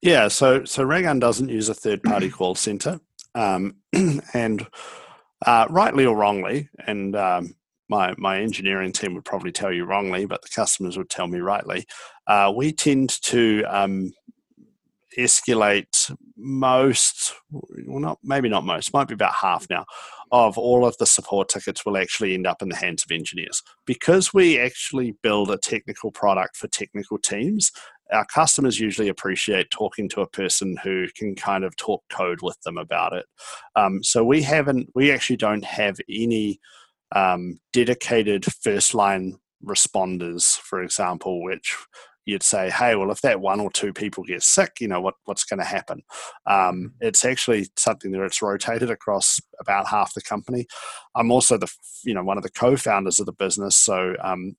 [0.00, 0.28] Yeah.
[0.28, 2.98] So so Raygun doesn't use a third party call center,
[3.34, 3.76] um,
[4.34, 4.66] and
[5.44, 7.54] uh, rightly or wrongly, and um,
[7.92, 11.40] my my engineering team would probably tell you wrongly, but the customers would tell me
[11.40, 11.84] rightly.
[12.26, 14.12] Uh, we tend to um,
[15.18, 19.84] escalate most, well, not maybe not most, might be about half now,
[20.30, 23.62] of all of the support tickets will actually end up in the hands of engineers
[23.86, 27.70] because we actually build a technical product for technical teams.
[28.12, 32.58] Our customers usually appreciate talking to a person who can kind of talk code with
[32.62, 33.26] them about it.
[33.76, 36.58] Um, so we haven't, we actually don't have any
[37.14, 41.76] um, dedicated first line responders, for example, which
[42.24, 45.14] you'd say, hey, well, if that one or two people get sick, you know, what,
[45.24, 46.02] what's going to happen?
[46.46, 46.86] Um, mm-hmm.
[47.00, 50.66] it's actually something that it's rotated across about half the company.
[51.16, 51.72] I'm also the,
[52.04, 53.76] you know, one of the co-founders of the business.
[53.76, 54.54] So um,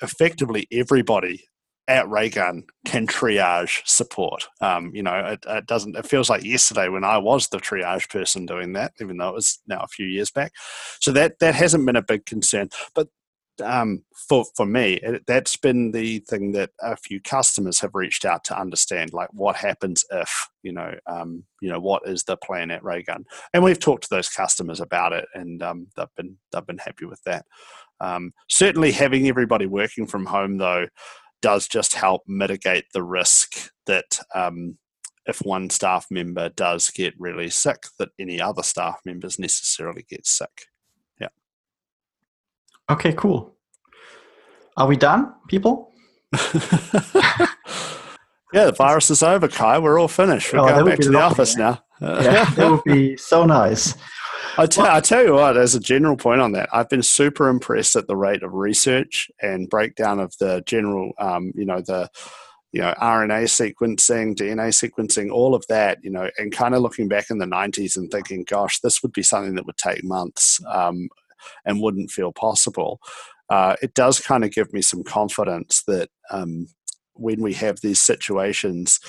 [0.00, 1.44] effectively everybody
[1.88, 4.46] at Raygun can triage support.
[4.60, 5.96] Um, you know, it, it, doesn't.
[5.96, 9.34] It feels like yesterday when I was the triage person doing that, even though it
[9.34, 10.52] was now a few years back.
[11.00, 12.68] So that that hasn't been a big concern.
[12.94, 13.08] But
[13.64, 18.26] um, for for me, it, that's been the thing that a few customers have reached
[18.26, 22.36] out to understand, like what happens if you know, um, you know, what is the
[22.36, 23.24] plan at Raygun,
[23.54, 27.06] and we've talked to those customers about it, and um, they've been they've been happy
[27.06, 27.46] with that.
[28.00, 30.86] Um, certainly, having everybody working from home though
[31.40, 34.78] does just help mitigate the risk that um,
[35.26, 40.26] if one staff member does get really sick, that any other staff members necessarily get
[40.26, 40.66] sick.
[41.20, 41.28] Yeah.
[42.90, 43.54] Okay, cool.
[44.76, 45.92] Are we done, people?
[46.32, 47.46] yeah,
[48.52, 49.78] the virus is over, Kai.
[49.78, 50.52] We're all finished.
[50.52, 51.82] We're oh, going back to the office now.
[52.00, 53.94] yeah, that would be so nice.
[54.56, 57.48] I tell, I tell you what, as a general point on that, I've been super
[57.48, 62.08] impressed at the rate of research and breakdown of the general, um, you know, the
[62.72, 67.08] you know RNA sequencing, DNA sequencing, all of that, you know, and kind of looking
[67.08, 70.60] back in the '90s and thinking, gosh, this would be something that would take months
[70.66, 71.08] um,
[71.64, 73.00] and wouldn't feel possible.
[73.50, 76.66] Uh, it does kind of give me some confidence that um,
[77.14, 79.00] when we have these situations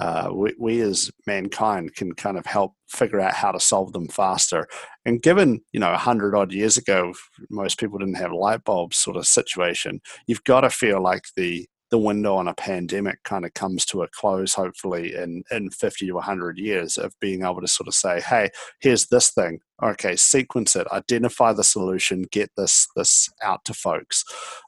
[0.00, 4.08] uh, we, we, as mankind can kind of help figure out how to solve them
[4.08, 4.66] faster.
[5.04, 7.14] And given, you know, 100 odd years ago,
[7.50, 11.66] most people didn't have light bulbs sort of situation, you've got to feel like the
[11.90, 16.06] the window on a pandemic kind of comes to a close, hopefully in, in 50
[16.06, 19.60] to 100 years, of being able to sort of say, hey, here's this thing.
[19.82, 24.24] Okay, sequence it, identify the solution, get this this out to folks.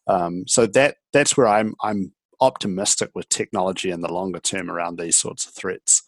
[0.06, 4.98] Um, so that that's where I'm I'm optimistic with technology in the longer term around
[4.98, 6.02] these sorts of threats.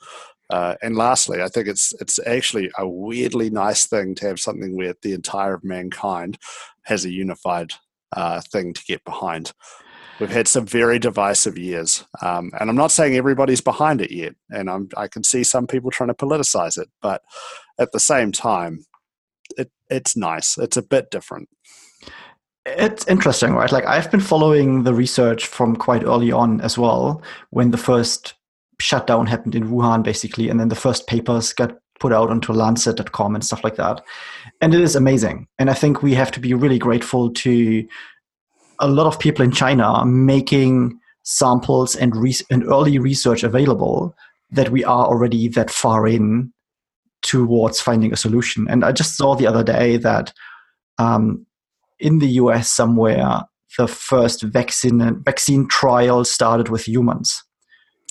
[0.50, 4.76] Uh, and lastly, I think it's it's actually a weirdly nice thing to have something
[4.76, 6.38] where the entire of mankind
[6.82, 7.72] has a unified
[8.14, 9.52] uh, thing to get behind.
[10.20, 14.34] We've had some very divisive years, um, and I'm not saying everybody's behind it yet.
[14.50, 17.22] And I'm, I can see some people trying to politicize it, but
[17.78, 18.84] at the same time,
[19.56, 20.58] it, it's nice.
[20.58, 21.48] It's a bit different.
[22.64, 23.72] It's interesting, right?
[23.72, 28.34] Like I've been following the research from quite early on as well, when the first
[28.80, 33.34] shutdown happened in Wuhan, basically, and then the first papers got put out onto Lancet.com
[33.34, 34.02] and stuff like that.
[34.60, 35.46] And it is amazing.
[35.58, 37.86] And I think we have to be really grateful to
[38.80, 44.14] a lot of people in China making samples and, re- and early research available
[44.50, 46.52] that we are already that far in
[47.22, 48.66] towards finding a solution.
[48.68, 50.32] And I just saw the other day that
[50.98, 51.46] um,
[52.02, 53.42] in the US somewhere,
[53.78, 57.42] the first vaccine vaccine trial started with humans,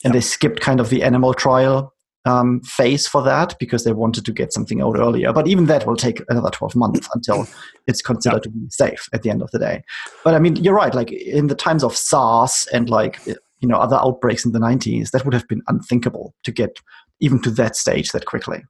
[0.03, 0.13] and yep.
[0.13, 1.93] they skipped kind of the animal trial
[2.25, 5.33] um, phase for that because they wanted to get something out earlier.
[5.33, 7.47] But even that will take another 12 months until
[7.87, 9.83] it's considered to be safe at the end of the day.
[10.23, 10.93] But I mean, you're right.
[10.93, 15.11] Like in the times of SARS and like, you know, other outbreaks in the 90s,
[15.11, 16.79] that would have been unthinkable to get
[17.19, 18.63] even to that stage that quickly.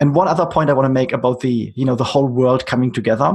[0.00, 2.66] And one other point I want to make about the, you know, the whole world
[2.66, 3.32] coming together,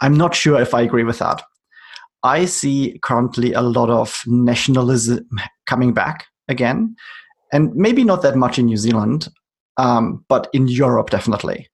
[0.00, 1.42] I'm not sure if I agree with that.
[2.22, 5.28] I see currently a lot of nationalism
[5.66, 6.96] coming back again
[7.52, 9.28] and maybe not that much in New Zealand,
[9.76, 11.68] um, but in Europe definitely.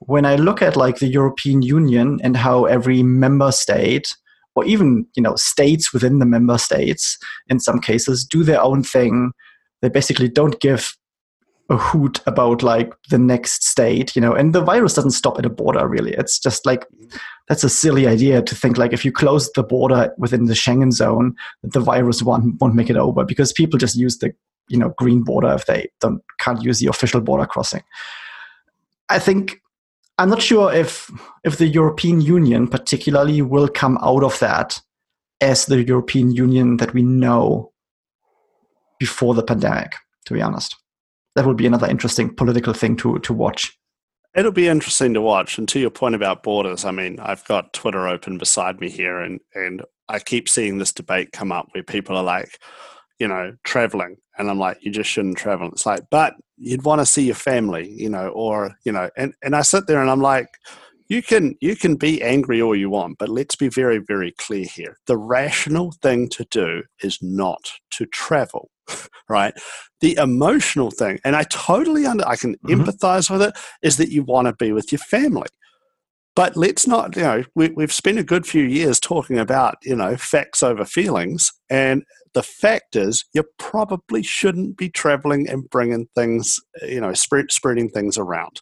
[0.00, 4.14] When I look at like the European Union and how every member state,
[4.54, 7.16] or even you know states within the member states,
[7.48, 9.32] in some cases, do their own thing,
[9.80, 10.96] they basically don't give
[11.72, 15.46] a hoot about like the next state, you know, and the virus doesn't stop at
[15.46, 16.12] a border really.
[16.12, 16.86] It's just like
[17.48, 20.92] that's a silly idea to think like if you close the border within the Schengen
[20.92, 24.32] zone, the virus won't won't make it over because people just use the
[24.68, 27.82] you know green border if they don't can't use the official border crossing.
[29.08, 29.60] I think
[30.18, 31.10] I'm not sure if
[31.42, 34.80] if the European Union particularly will come out of that
[35.40, 37.72] as the European Union that we know
[39.00, 39.94] before the pandemic.
[40.26, 40.76] To be honest,
[41.34, 43.76] that would be another interesting political thing to to watch.
[44.34, 45.58] It'll be interesting to watch.
[45.58, 49.20] And to your point about borders, I mean, I've got Twitter open beside me here,
[49.20, 52.58] and and I keep seeing this debate come up where people are like,
[53.18, 54.16] you know, traveling.
[54.38, 55.68] And I'm like, you just shouldn't travel.
[55.68, 59.34] It's like, but you'd want to see your family, you know, or, you know, and,
[59.42, 60.48] and I sit there and I'm like,
[61.08, 64.64] you can you can be angry all you want, but let's be very, very clear
[64.64, 64.96] here.
[65.06, 68.70] The rational thing to do is not to travel.
[69.28, 69.54] Right?
[70.02, 72.82] The emotional thing, and I totally under I can mm-hmm.
[72.82, 75.48] empathize with it, is that you want to be with your family.
[76.34, 79.94] But let's not, you know, we, we've spent a good few years talking about, you
[79.94, 81.52] know, facts over feelings.
[81.70, 87.50] And the fact is, you probably shouldn't be traveling and bringing things, you know, spread,
[87.50, 88.60] spreading things around.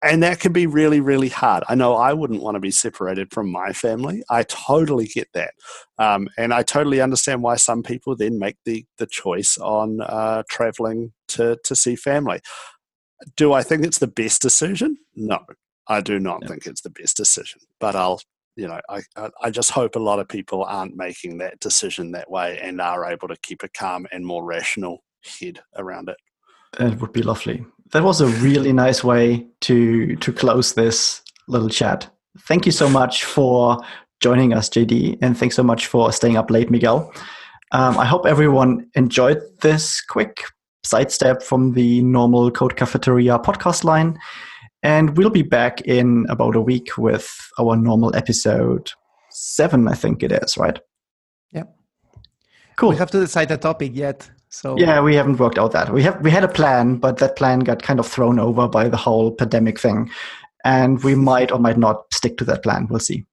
[0.00, 1.64] And that can be really, really hard.
[1.68, 4.22] I know I wouldn't want to be separated from my family.
[4.30, 5.54] I totally get that.
[5.98, 10.44] Um, and I totally understand why some people then make the, the choice on uh,
[10.48, 12.40] traveling to, to see family.
[13.36, 14.98] Do I think it's the best decision?
[15.16, 15.40] No.
[15.88, 18.20] I do not think it's the best decision, but I'll,
[18.56, 19.00] you know, I,
[19.42, 23.10] I just hope a lot of people aren't making that decision that way and are
[23.10, 26.16] able to keep a calm and more rational head around it.
[26.78, 27.64] It would be lovely.
[27.92, 32.10] That was a really nice way to to close this little chat.
[32.40, 33.78] Thank you so much for
[34.20, 37.12] joining us, JD, and thanks so much for staying up late, Miguel.
[37.72, 40.42] Um, I hope everyone enjoyed this quick
[40.84, 44.18] sidestep from the normal Code Cafeteria podcast line.
[44.82, 47.28] And we'll be back in about a week with
[47.58, 48.92] our normal episode
[49.30, 50.78] seven, I think it is, right?
[51.52, 51.64] Yeah.
[52.76, 52.90] Cool.
[52.90, 54.30] We have to decide the topic yet.
[54.50, 55.92] So yeah, we haven't worked out that.
[55.92, 58.88] We have we had a plan, but that plan got kind of thrown over by
[58.88, 60.10] the whole pandemic thing,
[60.64, 62.86] and we might or might not stick to that plan.
[62.88, 63.26] We'll see.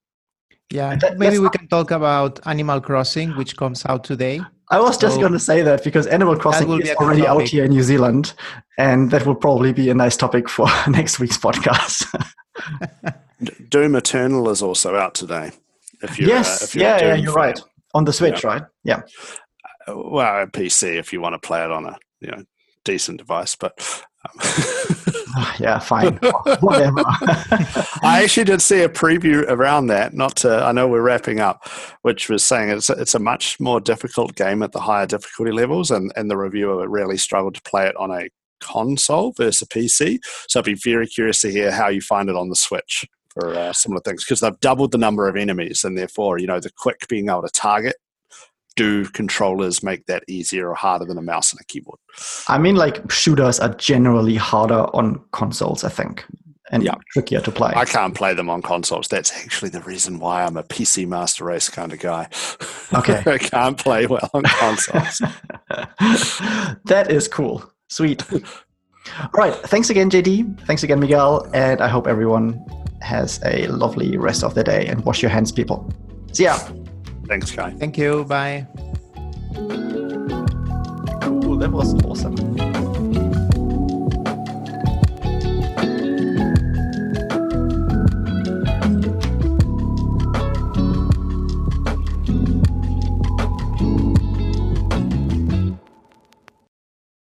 [0.70, 1.52] Yeah, that, maybe we not...
[1.52, 4.40] can talk about Animal Crossing, which comes out today.
[4.68, 7.42] I was just so, going to say that because Animal Crossing is already topic.
[7.42, 8.34] out here in New Zealand,
[8.78, 12.04] and that will probably be a nice topic for next week's podcast.
[13.70, 15.52] Doom Eternal is also out today.
[16.02, 17.42] If you're, yes, uh, if you're yeah, yeah, you're fan.
[17.42, 17.60] right
[17.94, 18.50] on the Switch, yeah.
[18.50, 18.62] right?
[18.82, 19.02] Yeah.
[19.88, 22.42] Well, PC if you want to play it on a you know
[22.84, 23.78] decent device, but.
[24.24, 24.40] Um,
[25.60, 26.16] yeah, fine.
[26.60, 27.02] Whatever.
[28.02, 30.14] I actually did see a preview around that.
[30.14, 31.68] Not to, I know we're wrapping up,
[32.02, 35.52] which was saying it's a, it's a much more difficult game at the higher difficulty
[35.52, 38.28] levels, and, and the reviewer really struggled to play it on a
[38.60, 40.18] console versus a PC.
[40.48, 43.54] So I'd be very curious to hear how you find it on the Switch for
[43.54, 46.70] uh, similar things because they've doubled the number of enemies, and therefore, you know, the
[46.76, 47.96] quick being able to target.
[48.76, 51.98] Do controllers make that easier or harder than a mouse and a keyboard?
[52.46, 56.24] I mean, like shooters are generally harder on consoles, I think,
[56.70, 56.94] and Yeah.
[57.12, 57.72] trickier to play.
[57.74, 59.08] I can't play them on consoles.
[59.08, 62.28] That's actually the reason why I'm a PC Master Race kind of guy.
[62.92, 63.22] Okay.
[63.26, 65.22] I can't play well on consoles.
[66.84, 67.64] that is cool.
[67.88, 68.24] Sweet.
[68.32, 69.54] All right.
[69.54, 70.66] Thanks again, JD.
[70.66, 71.48] Thanks again, Miguel.
[71.54, 72.60] And I hope everyone
[73.00, 75.90] has a lovely rest of the day and wash your hands, people.
[76.32, 76.58] See ya.
[77.28, 77.70] Thanks, Kai.
[77.72, 78.24] Thank you.
[78.24, 78.66] Bye.
[81.22, 81.56] Cool.
[81.58, 82.75] That was awesome.